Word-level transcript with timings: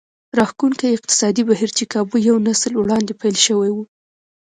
راښکوونکي 0.37 0.87
اقتصادي 0.95 1.43
بهير 1.49 1.69
چې 1.77 1.83
کابو 1.93 2.15
يو 2.29 2.35
نسل 2.47 2.73
وړاندې 2.77 3.13
پيل 3.21 3.35
شوی 3.45 3.69
و. 3.73 3.77